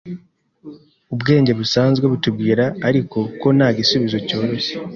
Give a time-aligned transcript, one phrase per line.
[1.13, 4.73] Ubwenge busanzwe butubwira, ariko, ko nta gisubizo cyoroshye.